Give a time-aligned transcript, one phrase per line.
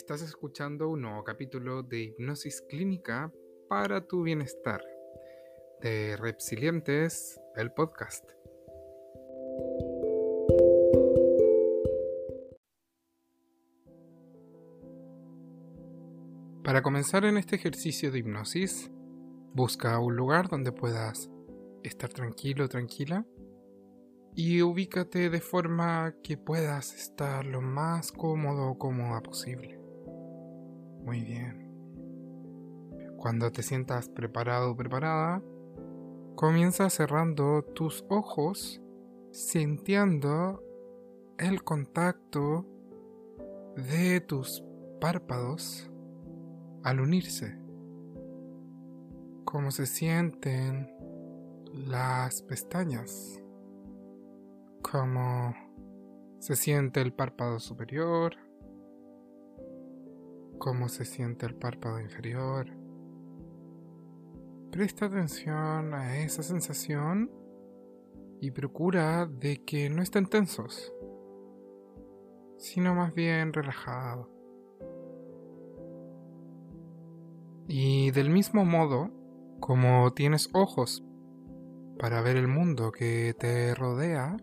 [0.00, 3.30] Estás escuchando un nuevo capítulo de Hipnosis Clínica
[3.68, 4.80] para tu bienestar
[5.82, 8.24] de Repsilientes, el podcast.
[16.64, 18.90] Para comenzar en este ejercicio de hipnosis,
[19.52, 21.30] busca un lugar donde puedas
[21.84, 23.26] estar tranquilo, tranquila
[24.34, 29.79] y ubícate de forma que puedas estar lo más cómodo o cómoda posible.
[31.04, 31.68] Muy bien.
[33.16, 35.42] Cuando te sientas preparado o preparada,
[36.36, 38.80] comienza cerrando tus ojos,
[39.30, 40.62] sintiendo
[41.38, 42.66] el contacto
[43.76, 44.64] de tus
[45.00, 45.90] párpados
[46.82, 47.58] al unirse.
[49.44, 50.90] Cómo se sienten
[51.72, 53.40] las pestañas
[54.90, 55.54] cómo
[56.38, 58.36] se siente el párpado superior,
[60.60, 62.66] cómo se siente el párpado inferior.
[64.70, 67.28] Presta atención a esa sensación
[68.40, 70.92] y procura de que no estén tensos,
[72.58, 74.28] sino más bien relajados.
[77.66, 79.10] Y del mismo modo,
[79.60, 81.04] como tienes ojos
[81.98, 84.36] para ver el mundo que te rodea,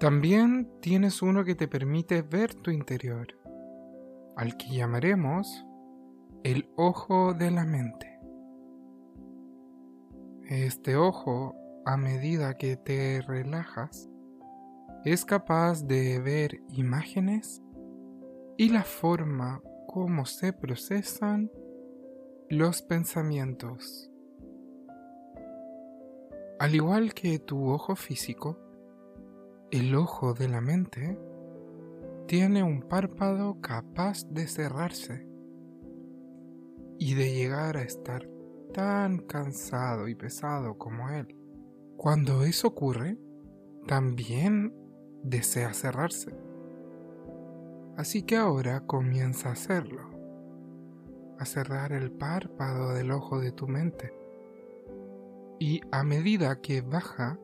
[0.00, 3.39] también tienes uno que te permite ver tu interior,
[4.40, 5.66] al que llamaremos
[6.44, 8.18] el ojo de la mente.
[10.48, 14.08] Este ojo, a medida que te relajas,
[15.04, 17.62] es capaz de ver imágenes
[18.56, 21.50] y la forma como se procesan
[22.48, 24.10] los pensamientos.
[26.58, 28.58] Al igual que tu ojo físico,
[29.70, 31.18] el ojo de la mente
[32.30, 35.26] tiene un párpado capaz de cerrarse
[36.96, 38.24] y de llegar a estar
[38.72, 41.36] tan cansado y pesado como él.
[41.96, 43.18] Cuando eso ocurre,
[43.88, 44.72] también
[45.24, 46.32] desea cerrarse.
[47.96, 50.08] Así que ahora comienza a hacerlo,
[51.36, 54.14] a cerrar el párpado del ojo de tu mente.
[55.58, 57.40] Y a medida que baja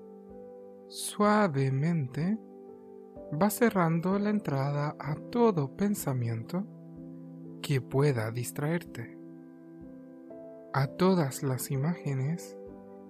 [0.86, 2.38] suavemente
[3.32, 6.64] va cerrando la entrada a todo pensamiento
[7.62, 9.18] que pueda distraerte,
[10.72, 12.56] a todas las imágenes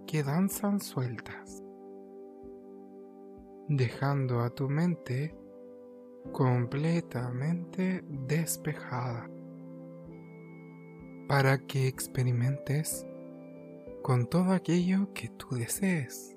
[0.06, 1.62] que danzan sueltas,
[3.68, 5.36] dejando a tu mente
[6.32, 9.28] completamente despejada
[11.28, 13.06] para que experimentes
[14.02, 16.36] con todo aquello que tú desees.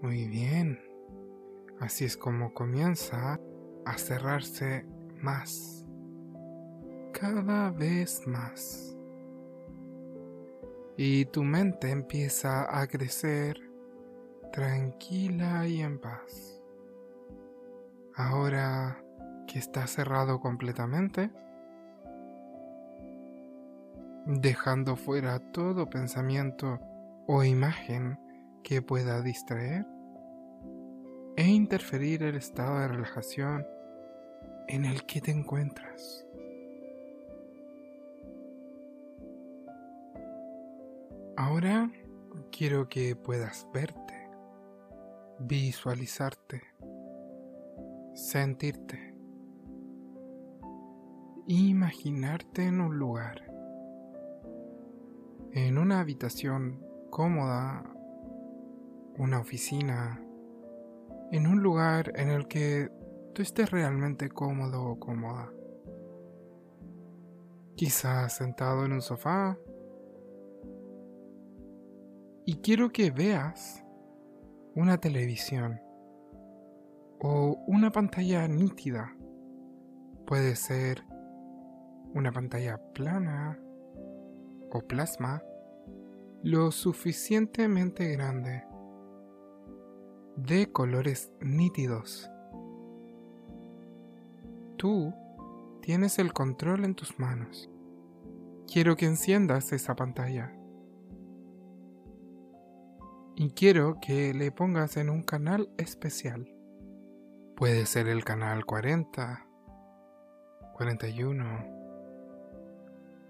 [0.00, 0.87] Muy bien.
[1.80, 3.38] Así es como comienza
[3.84, 4.84] a cerrarse
[5.20, 5.86] más.
[7.12, 8.96] Cada vez más.
[10.96, 13.60] Y tu mente empieza a crecer
[14.52, 16.60] tranquila y en paz.
[18.14, 19.00] Ahora
[19.46, 21.30] que está cerrado completamente,
[24.26, 26.80] dejando fuera todo pensamiento
[27.28, 28.18] o imagen
[28.64, 29.86] que pueda distraer
[31.38, 33.64] e interferir el estado de relajación
[34.66, 36.26] en el que te encuentras.
[41.36, 41.92] Ahora
[42.50, 44.28] quiero que puedas verte,
[45.38, 46.60] visualizarte,
[48.14, 49.14] sentirte,
[51.46, 53.44] imaginarte en un lugar,
[55.52, 57.94] en una habitación cómoda
[59.18, 60.20] una oficina,
[61.32, 62.90] en un lugar en el que
[63.34, 65.52] tú estés realmente cómodo o cómoda.
[67.76, 69.56] Quizás sentado en un sofá.
[72.44, 73.84] Y quiero que veas
[74.74, 75.80] una televisión
[77.20, 79.14] o una pantalla nítida.
[80.26, 81.04] Puede ser
[82.14, 83.58] una pantalla plana
[84.70, 85.42] o plasma
[86.42, 88.67] lo suficientemente grande
[90.46, 92.30] de colores nítidos.
[94.76, 95.12] Tú
[95.82, 97.68] tienes el control en tus manos.
[98.72, 100.52] Quiero que enciendas esa pantalla.
[103.34, 106.48] Y quiero que le pongas en un canal especial.
[107.56, 109.44] Puede ser el canal 40,
[110.74, 111.64] 41,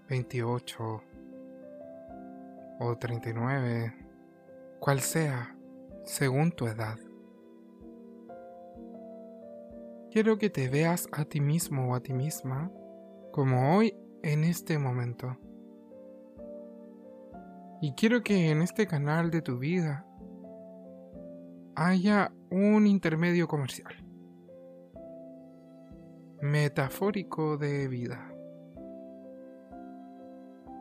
[0.09, 1.03] 28
[2.79, 3.95] o 39,
[4.79, 5.58] cual sea
[6.09, 6.97] según tu edad.
[10.11, 12.71] quiero que te veas a ti mismo o a ti misma
[13.31, 15.37] como hoy en este momento.
[17.79, 20.05] Y quiero que en este canal de tu vida
[21.75, 23.93] haya un intermedio comercial,
[26.41, 28.33] metafórico de vida.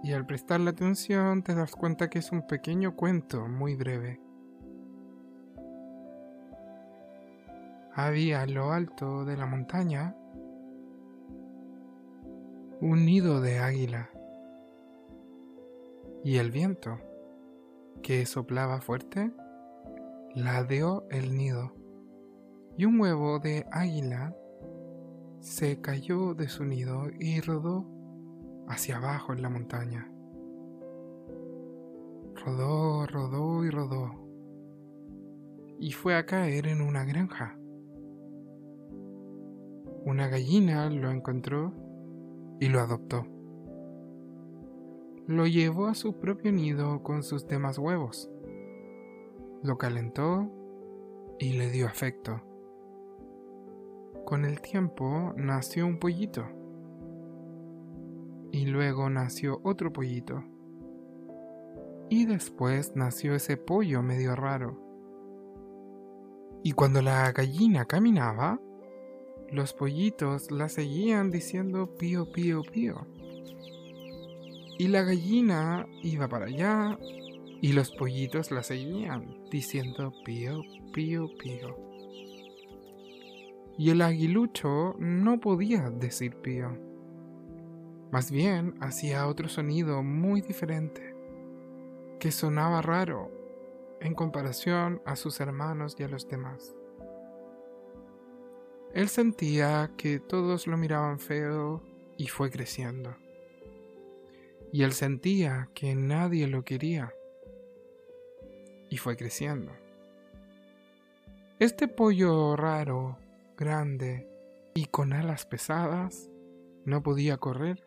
[0.03, 4.28] Y al prestarle atención te das cuenta que es un pequeño cuento muy breve.
[8.01, 10.15] Había a lo alto de la montaña
[12.81, 14.09] un nido de águila
[16.23, 17.01] y el viento,
[18.01, 19.33] que soplaba fuerte,
[20.37, 21.73] ladeó el nido,
[22.77, 24.33] y un huevo de águila
[25.41, 27.85] se cayó de su nido y rodó
[28.69, 30.09] hacia abajo en la montaña.
[32.45, 34.13] Rodó, rodó y rodó,
[35.81, 37.59] y fue a caer en una granja.
[40.09, 41.73] Una gallina lo encontró
[42.59, 43.25] y lo adoptó
[45.29, 48.31] lo llevó a su propio nido con sus demás huevos.
[49.63, 50.51] Lo calentó
[51.39, 52.41] y le dio afecto.
[54.25, 56.47] Con el tiempo nació un pollito.
[58.53, 60.43] Y luego nació otro pollito.
[62.09, 64.81] Y después nació ese pollo medio raro.
[66.63, 68.59] Y cuando la gallina caminaba,
[69.51, 73.07] los pollitos la seguían diciendo pío, pío, pío.
[74.79, 76.99] Y la gallina iba para allá
[77.61, 80.63] y los pollitos la seguían, diciendo pío,
[80.93, 81.77] pío, pío.
[83.77, 86.77] Y el aguilucho no podía decir pío.
[88.11, 91.15] Más bien hacía otro sonido muy diferente,
[92.21, 93.31] que sonaba raro
[94.01, 96.78] en comparación a sus hermanos y a los demás.
[98.95, 101.83] Él sentía que todos lo miraban feo
[102.17, 103.17] y fue creciendo
[104.73, 107.15] y él sentía que nadie lo quería.
[108.91, 109.73] Y fue creciendo.
[111.59, 113.19] Este pollo raro,
[113.57, 114.29] grande
[114.75, 116.31] y con alas pesadas,
[116.85, 117.85] no podía correr.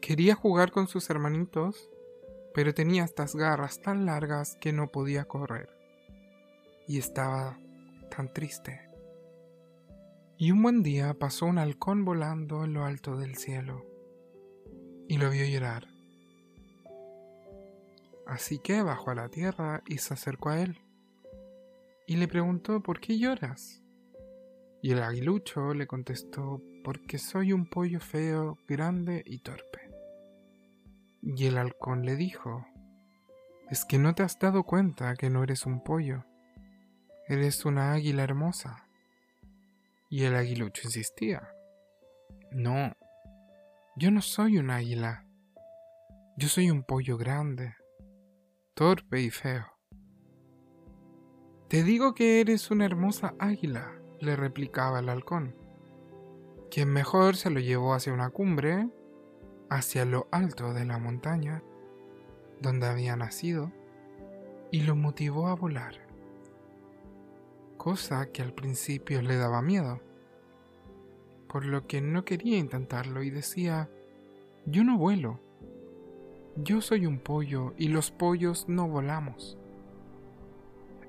[0.00, 1.90] Quería jugar con sus hermanitos,
[2.54, 5.70] pero tenía estas garras tan largas que no podía correr.
[6.86, 7.58] Y estaba
[8.08, 8.80] tan triste.
[10.38, 13.84] Y un buen día pasó un halcón volando en lo alto del cielo
[15.08, 15.88] y lo vio llorar.
[18.26, 20.80] Así que bajó a la tierra y se acercó a él,
[22.06, 23.82] y le preguntó ¿por qué lloras?
[24.82, 29.90] Y el aguilucho le contestó porque soy un pollo feo, grande y torpe.
[31.22, 32.66] Y el halcón le dijo,
[33.70, 36.24] es que no te has dado cuenta que no eres un pollo,
[37.28, 38.88] eres una águila hermosa.
[40.08, 41.48] Y el aguilucho insistía,
[42.52, 42.96] no,
[43.96, 45.26] yo no soy un águila.
[46.38, 47.74] Yo soy un pollo grande,
[48.74, 49.66] torpe y feo.
[51.68, 55.56] Te digo que eres una hermosa águila, le replicaba el halcón,
[56.70, 58.88] quien mejor se lo llevó hacia una cumbre,
[59.70, 61.62] hacia lo alto de la montaña,
[62.60, 63.72] donde había nacido,
[64.70, 66.05] y lo motivó a volar,
[67.86, 70.00] cosa que al principio le daba miedo
[71.48, 73.88] por lo que no quería intentarlo y decía,
[74.64, 75.38] yo no vuelo,
[76.56, 79.56] yo soy un pollo y los pollos no volamos.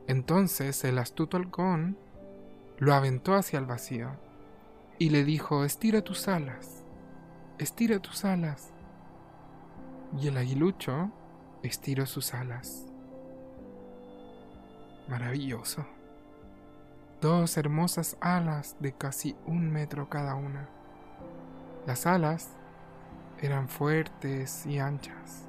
[0.06, 1.98] Entonces el astuto halcón
[2.78, 4.12] lo aventó hacia el vacío
[5.00, 6.84] y le dijo, estira tus alas,
[7.58, 8.72] estira tus alas.
[10.22, 11.10] Y el aguilucho
[11.64, 12.86] estiró sus alas.
[15.08, 15.97] Maravilloso
[17.22, 20.70] dos hermosas alas de casi un metro cada una.
[21.88, 22.50] Las alas
[23.42, 25.48] eran fuertes y anchas,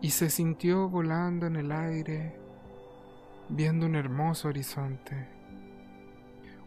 [0.00, 2.38] y se sintió volando en el aire,
[3.48, 5.28] viendo un hermoso horizonte,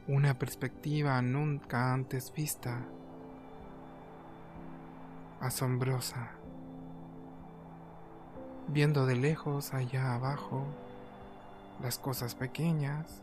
[0.08, 2.86] una perspectiva nunca antes vista,
[5.41, 6.32] asombrosa,
[8.67, 10.65] viendo de lejos allá abajo
[11.82, 13.22] las cosas pequeñas,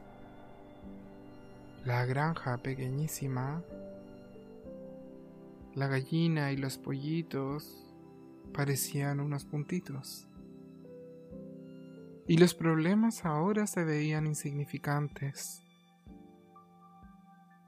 [1.85, 3.63] la granja pequeñísima,
[5.75, 7.85] la gallina y los pollitos
[8.55, 10.27] parecían unos puntitos.
[12.27, 15.63] Y los problemas ahora se veían insignificantes.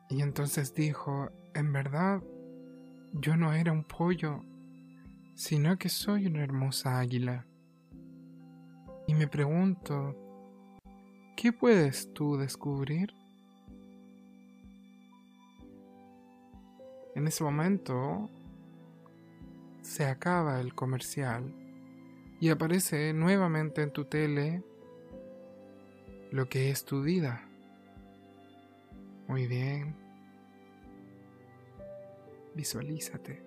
[0.09, 2.23] Y entonces dijo, en verdad,
[3.13, 4.41] yo no era un pollo,
[5.35, 7.45] sino que soy una hermosa águila.
[9.07, 10.17] Y me pregunto,
[11.37, 13.13] ¿qué puedes tú descubrir?
[17.17, 18.29] En ese momento
[19.81, 21.51] se acaba el comercial
[22.41, 24.63] y aparece nuevamente en tu tele
[26.31, 27.49] lo que es tu vida.
[29.29, 29.97] Muy bien.
[32.55, 33.43] Visualízate.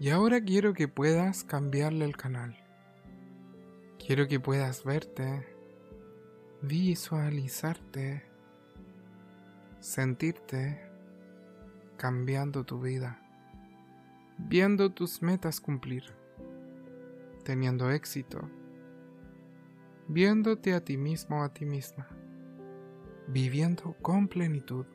[0.00, 2.56] Y ahora quiero que puedas cambiarle el canal.
[3.98, 5.46] Quiero que puedas verte,
[6.62, 8.22] visualizarte,
[9.80, 10.85] sentirte
[11.96, 13.18] cambiando tu vida,
[14.38, 16.04] viendo tus metas cumplir,
[17.44, 18.50] teniendo éxito,
[20.08, 22.08] viéndote a ti mismo, a ti misma,
[23.28, 24.86] viviendo con plenitud,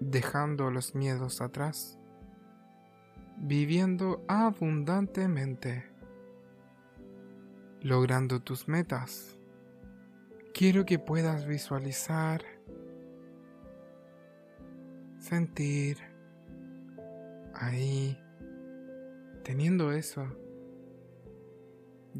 [0.00, 2.00] dejando los miedos atrás
[3.42, 5.86] viviendo abundantemente,
[7.80, 9.38] logrando tus metas.
[10.52, 12.44] Quiero que puedas visualizar,
[15.20, 15.98] sentir
[17.54, 18.18] ahí,
[19.44, 20.26] teniendo eso,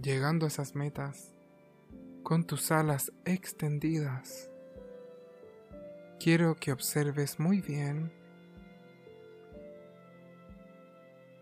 [0.00, 1.34] llegando a esas metas
[2.22, 4.50] con tus alas extendidas.
[6.20, 8.12] Quiero que observes muy bien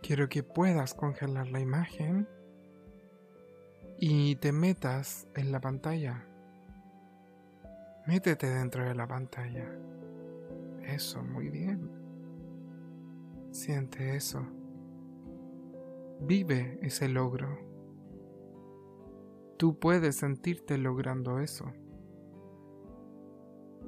[0.08, 2.26] Quiero que puedas congelar la imagen
[3.98, 6.24] y te metas en la pantalla.
[8.06, 9.66] Métete dentro de la pantalla.
[10.88, 11.90] Eso, muy bien.
[13.50, 14.40] Siente eso.
[16.20, 17.58] Vive ese logro.
[19.58, 21.66] Tú puedes sentirte logrando eso.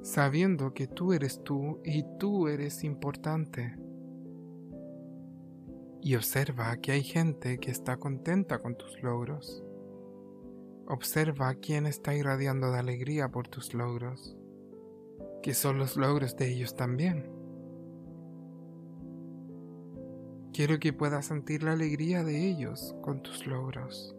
[0.03, 3.75] Sabiendo que tú eres tú y tú eres importante
[6.01, 9.63] y observa que hay gente que está contenta con tus logros.
[10.87, 14.35] Observa quién está irradiando de alegría por tus logros,
[15.41, 17.29] que son los logros de ellos también.
[20.53, 24.15] Quiero que puedas sentir la alegría de ellos con tus logros,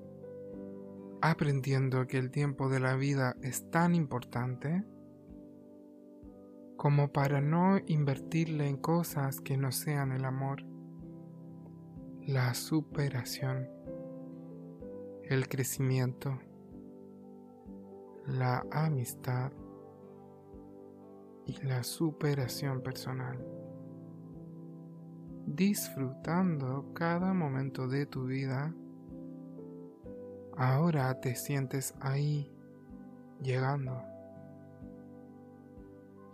[1.21, 4.85] aprendiendo que el tiempo de la vida es tan importante
[6.77, 10.65] como para no invertirle en cosas que no sean el amor
[12.27, 13.69] la superación,
[15.25, 16.39] el crecimiento,
[18.27, 19.51] la amistad
[21.47, 23.45] y la superación personal.
[25.47, 28.75] Disfrutando cada momento de tu vida,
[30.57, 32.51] ahora te sientes ahí,
[33.43, 34.03] llegando.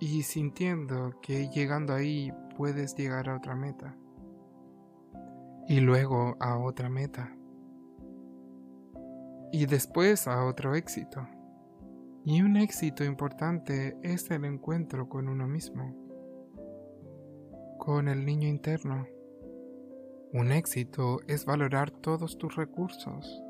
[0.00, 3.97] Y sintiendo que llegando ahí puedes llegar a otra meta
[5.67, 7.35] y luego a otra meta
[9.53, 11.27] y después a otro éxito.
[12.29, 15.97] Y un éxito importante es el encuentro con uno mismo,
[17.79, 19.07] con el niño interno.
[20.35, 23.43] Un éxito es valorar todos tus recursos.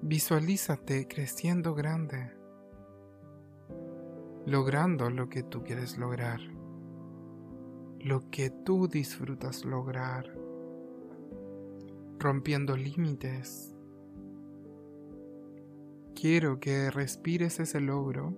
[0.00, 2.30] Visualízate creciendo grande,
[4.46, 6.38] logrando lo que tú quieres lograr
[8.04, 10.26] lo que tú disfrutas lograr,
[12.18, 13.71] rompiendo límites.
[16.22, 18.32] Quiero que respires ese logro,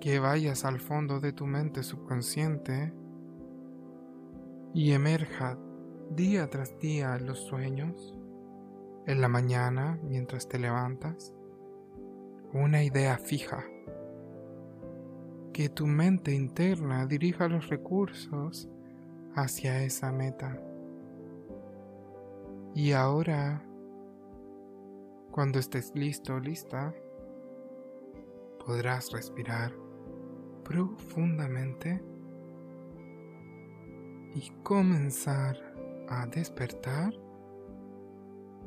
[0.00, 2.94] que vayas al fondo de tu mente subconsciente
[4.72, 5.58] y emerja
[6.08, 8.18] día tras día en los sueños,
[9.06, 11.34] en la mañana mientras te levantas,
[12.54, 13.62] una idea fija
[15.52, 18.66] que tu mente interna dirija los recursos
[19.34, 20.58] hacia esa meta.
[22.74, 23.62] Y ahora,
[25.32, 26.94] cuando estés listo lista,
[28.64, 29.72] podrás respirar
[30.62, 32.04] profundamente
[34.34, 35.56] y comenzar
[36.08, 37.14] a despertar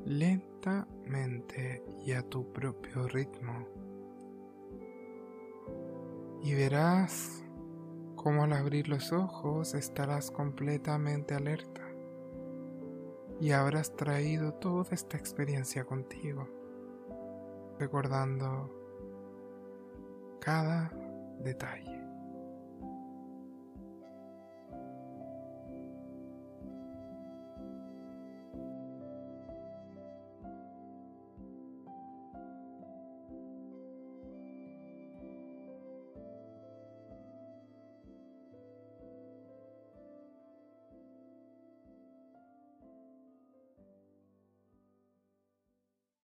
[0.05, 3.67] lentamente y a tu propio ritmo.
[6.41, 7.43] Y verás
[8.15, 11.85] cómo al abrir los ojos estarás completamente alerta
[13.39, 16.48] y habrás traído toda esta experiencia contigo,
[17.80, 18.70] recordando
[20.39, 20.92] cada
[21.39, 22.05] detalle.